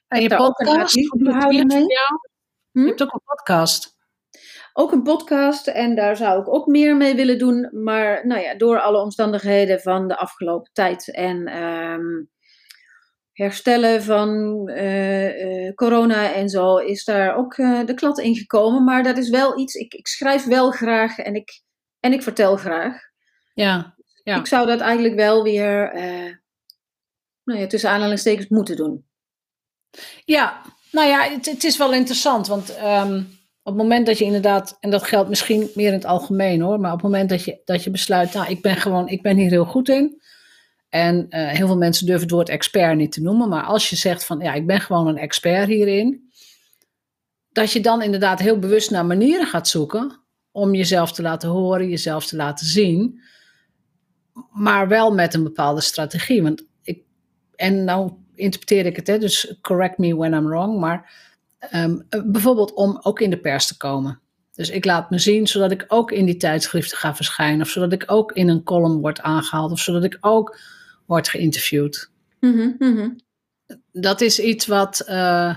[0.07, 0.95] En je daar ook een podcast?
[0.95, 1.85] het mee.
[2.71, 2.79] Hm?
[2.79, 3.95] Je hebt ook een podcast.
[4.73, 7.69] Ook een podcast en daar zou ik ook meer mee willen doen.
[7.71, 12.25] Maar nou ja, door alle omstandigheden van de afgelopen tijd en ehm,
[13.37, 18.83] herstellen van eh, eh, corona en zo, is daar ook eh, de klad in gekomen.
[18.83, 21.61] Maar dat is wel iets, ik, ik schrijf wel graag en ik,
[21.99, 23.01] en ik vertel graag.
[23.53, 24.39] Ja, ja.
[24.39, 26.35] Ik zou dat eigenlijk wel weer, eh,
[27.43, 29.05] nou ja, tussen aanhalingstekens moeten doen.
[30.25, 33.17] Ja, nou ja, het, het is wel interessant, want ehm,
[33.63, 36.79] op het moment dat je inderdaad, en dat geldt misschien meer in het algemeen hoor,
[36.79, 39.37] maar op het moment dat je, dat je besluit, nou, ik ben gewoon, ik ben
[39.37, 40.21] hier heel goed in.
[40.89, 43.95] En eh, heel veel mensen durven het woord expert niet te noemen, maar als je
[43.95, 46.31] zegt van, ja, ik ben gewoon een expert hierin,
[47.49, 50.26] dat je dan inderdaad heel bewust naar manieren gaat zoeken
[50.57, 53.21] om jezelf te laten horen, jezelf te laten zien,
[54.51, 56.43] maar wel met een bepaalde strategie.
[56.43, 57.01] Want ik,
[57.55, 61.11] en nou interpreteer ik het, hè, dus correct me when I'm wrong, maar
[61.59, 64.19] ehm, eh, bijvoorbeeld om ook in de pers te komen.
[64.53, 67.91] Dus ik laat me zien zodat ik ook in die tijdschriften ga verschijnen, of zodat
[67.91, 70.59] ik ook in een column word aangehaald, of zodat ik ook
[71.05, 72.11] word geïnterviewd.
[72.39, 73.09] Mhm, mhm.
[73.91, 75.55] Dat is iets wat, eh,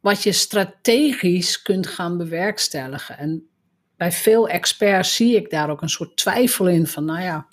[0.00, 3.18] wat je strategisch kunt gaan bewerkstelligen.
[3.18, 3.48] En
[3.96, 7.46] bij veel experts zie ik daar ook een soort twijfel in van, nou ja,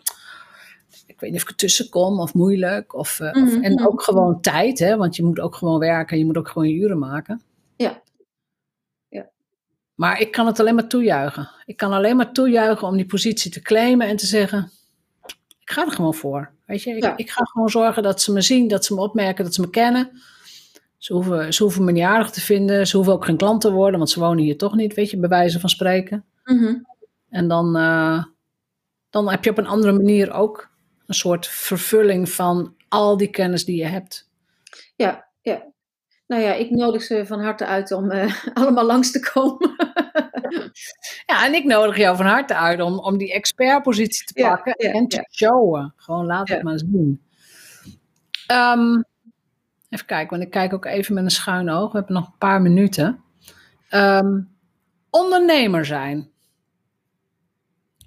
[1.05, 2.95] ik weet niet of ik ertussen kom of moeilijk.
[2.95, 6.17] Of, eh, of- Mhm, en ook gewoon tijd, hè, want je moet ook gewoon werken,
[6.17, 7.41] je moet ook gewoon je uren maken.
[7.75, 8.01] Ja.
[9.09, 9.29] Ja.
[9.95, 11.49] Maar ik kan het alleen maar toejuichen.
[11.65, 14.71] Ik kan alleen maar toejuichen om die positie te claimen en te zeggen,
[15.59, 16.51] ik ga er gewoon voor.
[16.65, 17.17] Weet je, ik, Ja.
[17.17, 19.69] ik ga gewoon zorgen dat ze me zien, dat ze me opmerken, dat ze me
[19.69, 20.21] kennen.
[20.97, 22.87] Ze hoeven, ze hoeven me niet aardig te vinden.
[22.87, 25.17] Ze hoeven ook geen klant te worden, want ze wonen hier toch niet, weet je,
[25.19, 26.25] bij wijze van spreken.
[26.55, 26.75] Mhm.
[27.29, 28.23] En dan, eh,
[29.09, 30.69] dan heb je op een andere manier ook
[31.05, 34.29] een soort vervulling van al die kennis die je hebt.
[34.95, 35.71] Ja, ja.
[36.27, 39.75] Nou ja, ik nodig ze van harte uit om eh, allemaal langs te komen.
[41.25, 44.91] Ja, en ik nodig jou van harte uit om, om die expertpositie te pakken ja,
[44.91, 45.27] en te ja.
[45.31, 45.93] showen.
[45.95, 47.21] Gewoon laat het maar zien.
[48.47, 49.01] Ehm,
[49.89, 51.91] even kijken, want ik kijk ook even met een schuin oog.
[51.91, 53.23] We hebben nog een paar minuten.
[53.89, 54.41] Ehm,
[55.09, 56.30] ondernemer zijn.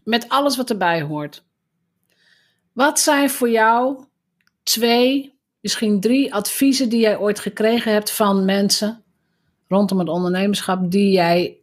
[0.05, 1.45] Met alles wat erbij hoort.
[2.73, 4.05] Wat zijn voor jou
[4.63, 9.03] twee, misschien drie adviezen die jij ooit gekregen hebt van mensen
[9.69, 11.59] rondom het ondernemerschap die jij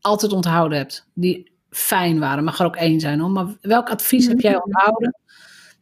[0.00, 1.08] altijd onthouden hebt?
[1.14, 3.30] Die fijn waren, mag er ook één zijn hoor.
[3.30, 5.18] Maar welk advies heb jij onthouden?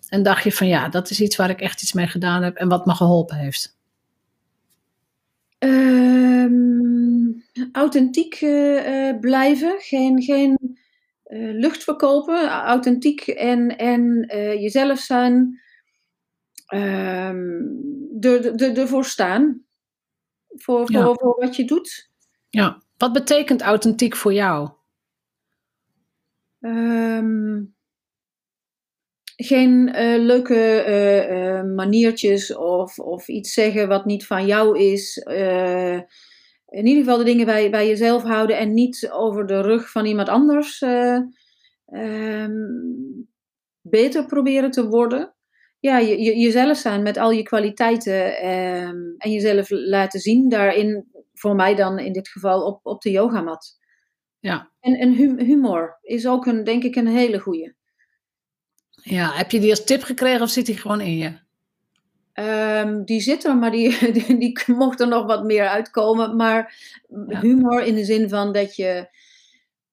[0.09, 2.57] En dacht je van ja, dat is iets waar ik echt iets mee gedaan heb
[2.57, 3.77] en wat me geholpen heeft?
[5.59, 6.55] Ehm,
[7.73, 10.79] authentiek eh, eh, blijven, geen, geen
[11.39, 15.63] lucht verkopen, authentiek en, en eh, jezelf zijn,
[16.67, 17.63] Ehm,
[18.21, 19.65] er, er, ervoor staan,
[20.49, 21.15] voor, voor, Ja.
[21.15, 22.11] voor wat je doet.
[22.51, 22.83] Ja.
[22.97, 24.71] Wat betekent authentiek voor jou?
[26.61, 27.63] Ehm,
[29.37, 35.19] geen eh, leuke eh, eh, maniertjes of, of iets zeggen wat niet van jou is.
[36.75, 40.05] In ieder geval de dingen bij, bij jezelf houden en niet over de rug van
[40.07, 41.19] iemand anders eh,
[41.87, 42.53] ehm,
[43.81, 45.35] beter proberen te worden.
[45.81, 50.49] Ja, je, je- jezelf zijn met al je kwaliteiten ehm, en jezelf laten zien.
[50.49, 53.79] Daarin, voor mij dan in dit geval, op, op de yogamat.
[54.39, 54.71] Ja.
[54.81, 57.75] En, en hu- humor is ook een, denk ik een hele goeie.
[59.03, 59.33] ja.
[59.33, 61.43] Heb je die als tip gekregen of zit die gewoon in je?
[62.35, 66.37] Ehm, die zit er, maar die, die, die mocht er nog wat meer uitkomen.
[66.37, 66.75] Maar
[67.29, 67.41] Ja.
[67.41, 69.09] humor in de zin van dat je.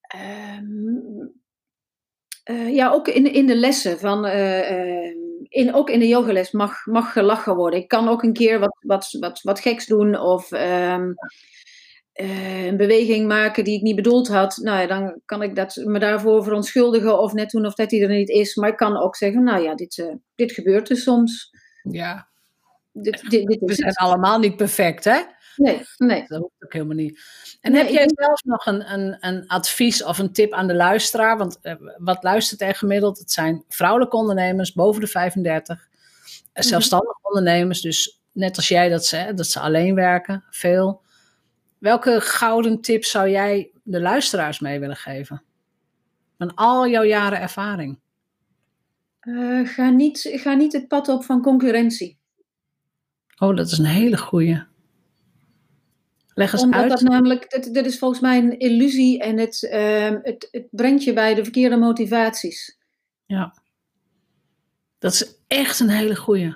[0.01, 1.27] ehm,
[2.43, 3.99] eh, ja, ook in, in de lessen.
[3.99, 5.17] Van, eh, ehm,
[5.49, 7.80] in, ook in de yogales mag, mag gelachen worden.
[7.80, 10.19] Ik kan ook een keer wat, wat, wat, wat geks doen.
[10.19, 10.97] Of eh,
[12.13, 14.58] een beweging maken die ik niet bedoeld had.
[14.58, 17.19] Nou ja, dan kan ik dat, me daarvoor verontschuldigen.
[17.19, 18.56] Of net doen of dat hij er niet is.
[18.56, 21.49] Maar ik kan ook zeggen, nou ja, dit, dit gebeurt dus soms.
[21.82, 22.30] Ja.
[22.91, 23.97] Dit, dit, dit We zijn het.
[23.97, 25.21] allemaal niet perfect, hè?
[25.56, 26.25] Nee, nee.
[26.27, 27.19] Dat hoeft ook helemaal niet.
[27.62, 30.75] En Nee, heb jij zelfs nog een, een, een advies of een tip aan de
[30.75, 31.38] luisteraar?
[31.38, 33.19] Want eh, wat luistert er gemiddeld?
[33.19, 35.88] Het zijn vrouwelijke ondernemers boven de 35.
[36.54, 41.01] zelfstandig ondernemers, dus net als jij dat zei, dat ze alleen werken, veel.
[41.77, 45.43] Welke gouden tips zou jij de luisteraars mee willen geven?
[46.38, 47.99] Van al jouw jaren ervaring.
[49.21, 52.20] Uh, ga, niet, ga niet het pad op van concurrentie.
[53.41, 54.63] Oh, dat is een hele goeie.
[56.34, 56.89] Leg eens Omdat uit.
[56.89, 61.04] dat namelijk, dat, dat is volgens mij een illusie en het, uh, het, het brengt
[61.04, 62.77] je bij de verkeerde motivaties.
[63.25, 63.56] Ja.
[64.99, 66.56] Dat is echt een hele goeie.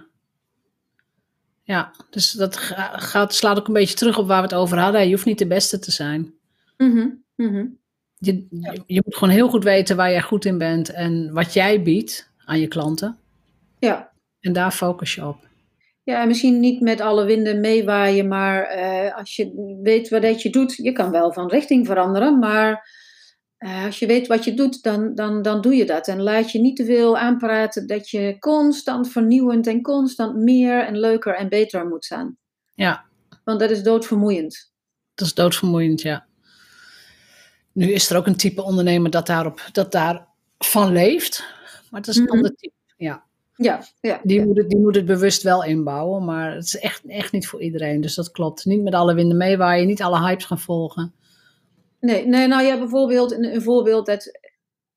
[1.64, 5.06] Ja, dus dat gaat, slaat ook een beetje terug op waar we het over hadden.
[5.06, 6.34] Je hoeft niet de beste te zijn.
[6.78, 7.78] Mm -hmm.
[8.18, 11.54] Je, je, je, moet gewoon heel goed weten waar jij goed in bent en wat
[11.54, 13.18] jij biedt aan je klanten.
[13.80, 14.12] Ja.
[14.40, 15.48] En daar focus je op.
[16.06, 20.50] Ja, en misschien niet met alle winden meewaaien, maar uh, als je weet wat je
[20.50, 22.90] doet, je kan wel van richting veranderen, maar
[23.60, 26.08] uh, als je weet wat je doet, dan, dan, dan doe je dat.
[26.08, 31.00] En laat je niet te veel aanpraten dat je constant vernieuwend en constant meer en
[31.00, 32.38] leuker en beter moet zijn.
[32.74, 33.06] Ja.
[33.44, 34.72] Want dat is doodvermoeiend.
[35.14, 36.26] Dat is doodvermoeiend, ja.
[37.72, 41.46] Nu is er ook een type ondernemer dat, daarop, dat daarvan leeft.
[41.90, 42.38] Maar het is een mm -hmm.
[42.38, 43.26] ander type, ja.
[43.56, 44.46] Ja, ja, die, ja.
[44.46, 47.62] Moet het, die moet het bewust wel inbouwen, maar het is echt, echt niet voor
[47.62, 48.02] iedereen.
[48.02, 48.66] Dus dat klopt.
[48.66, 51.14] Niet met alle winden meewaaien, niet alle hypes gaan volgen.
[52.00, 54.40] Nee, nee nou ja, bijvoorbeeld een, een voorbeeld dat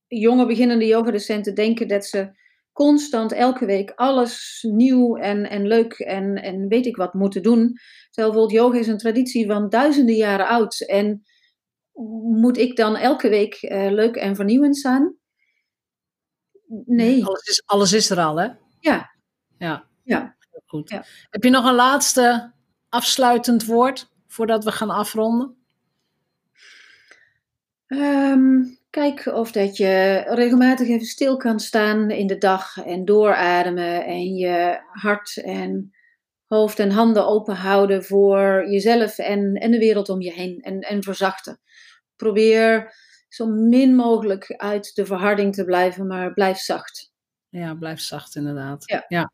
[0.07, 2.37] jonge beginnende yogadocenten denken dat ze
[2.73, 7.73] constant elke week alles nieuw en, en leuk en, en weet ik wat moeten doen.
[8.11, 10.81] Terwijl bijvoorbeeld yoga is een traditie van duizenden jaren oud.
[10.81, 11.23] En
[12.41, 15.18] moet ik dan elke week uh, leuk en vernieuwend zijn?
[16.87, 17.25] Nee.
[17.25, 18.49] Alles is, alles is er al, hè?
[18.81, 19.11] Ja.
[19.59, 19.85] Ja.
[20.05, 20.37] Ja.
[20.67, 20.91] Goed.
[20.91, 21.05] Ja.
[21.31, 22.53] Heb je nog een laatste
[22.89, 25.57] afsluitend woord voordat we gaan afronden?
[27.87, 34.05] Um, kijk of dat je regelmatig even stil kan staan in de dag en doorademen
[34.05, 35.93] en je hart en
[36.47, 40.81] hoofd en handen open houden voor jezelf en, en de wereld om je heen en,
[40.81, 41.61] en verzachten.
[42.17, 42.95] Probeer
[43.29, 47.13] zo min mogelijk uit de verharding te blijven, maar blijf zacht.
[47.49, 48.83] Ja, blijf zacht inderdaad.
[48.87, 49.05] Ja.
[49.09, 49.33] ja.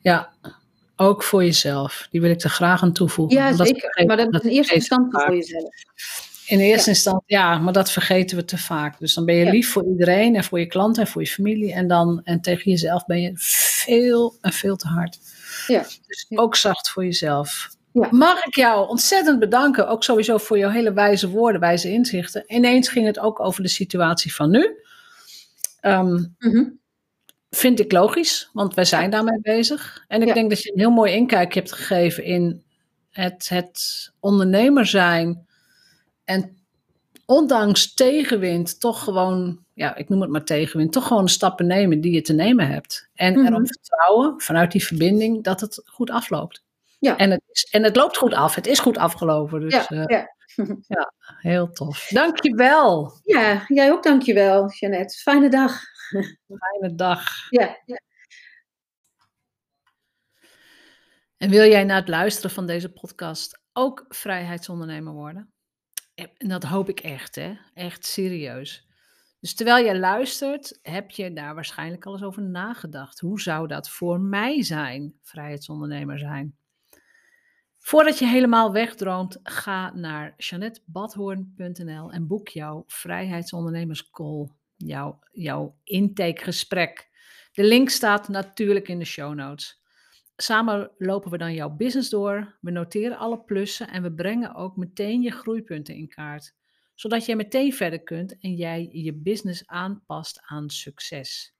[0.00, 0.32] Ja,
[0.96, 2.06] ook voor jezelf.
[2.10, 3.36] Die wil ik er graag aan toevoegen.
[3.36, 4.06] Ja, dat zeker.
[4.06, 5.74] maar dat is in eerste instantie voor jezelf.
[6.46, 8.98] In eerste instantie, ja, maar dat vergeten we te vaak.
[8.98, 9.50] Dus dan ben je Ja.
[9.50, 11.72] lief voor iedereen en voor je klanten en voor je familie.
[11.72, 15.18] En dan en tegen jezelf ben je veel en veel te hard.
[15.66, 15.82] Ja.
[16.06, 17.68] Dus ook zacht voor jezelf.
[17.92, 18.08] Ja.
[18.10, 22.44] Mag ik jou ontzettend bedanken, ook sowieso voor jouw hele wijze woorden, wijze inzichten.
[22.46, 24.76] Ineens ging het ook over de situatie van nu.
[25.80, 26.64] Ehm, Mhm.
[27.50, 30.04] vind ik logisch, want wij zijn daarmee bezig.
[30.08, 30.34] En ik Ja.
[30.34, 32.62] denk dat je een heel mooi inkijkje hebt gegeven in
[33.10, 35.46] het, het ondernemer zijn.
[36.24, 36.56] En
[37.26, 42.00] ondanks tegenwind toch gewoon, ja, ik noem het maar tegenwind, toch gewoon de stappen nemen
[42.00, 43.08] die je te nemen hebt.
[43.14, 43.46] En Mhm.
[43.46, 46.62] erop vertrouwen, vanuit die verbinding, dat het goed afloopt.
[46.98, 47.16] Ja.
[47.16, 49.60] En het, is, en het loopt goed af, het is goed afgelopen.
[49.60, 50.24] Dus Ja, eh,
[50.86, 51.12] ja.
[51.50, 52.08] heel tof.
[52.08, 53.20] Dankjewel.
[53.24, 55.16] ja, jij ook dankjewel, Jeannette.
[55.18, 55.80] Fijne dag.
[56.46, 57.50] Fijne dag.
[57.50, 58.00] Ja, ja.
[61.36, 65.52] En wil jij na het luisteren van deze podcast ook vrijheidsondernemer worden?
[66.14, 67.54] En dat hoop ik echt, hè?
[67.74, 68.88] Echt serieus.
[69.40, 73.20] Dus terwijl jij luistert, heb je daar waarschijnlijk al eens over nagedacht.
[73.20, 76.56] Hoe zou dat voor mij zijn, vrijheidsondernemer zijn?
[77.78, 87.08] Voordat je helemaal wegdroomt, ga naar jeanettebadhoorn.nl en boek jouw vrijheidsondernemerscall, jouw, jouw intakegesprek.
[87.52, 89.82] De link staat natuurlijk in de show notes.
[90.36, 94.76] Samen lopen we dan jouw business door, we noteren alle plussen en we brengen ook
[94.76, 96.54] meteen je groeipunten in kaart.
[96.94, 101.56] Zodat jij meteen verder kunt en jij je business aanpast aan succes.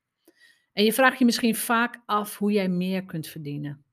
[0.73, 3.85] En je vraagt je misschien vaak af hoe jij meer kunt verdienen.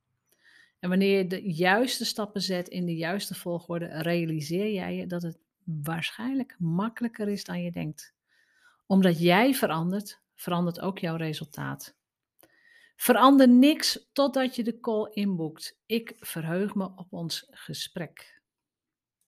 [0.85, 5.21] En wanneer je de juiste stappen zet in de juiste volgorde, realiseer jij je dat
[5.21, 8.13] het waarschijnlijk makkelijker is dan je denkt.
[8.85, 11.95] Omdat jij verandert, verandert ook jouw resultaat.
[12.95, 15.79] Verander niks totdat je de call inboekt.
[15.85, 18.34] Ik verheug me op ons gesprek.